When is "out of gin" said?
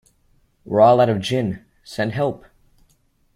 0.99-1.63